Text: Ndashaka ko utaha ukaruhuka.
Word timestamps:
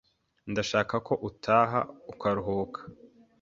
Ndashaka 0.51 0.95
ko 1.07 1.13
utaha 1.29 1.79
ukaruhuka. 2.11 2.79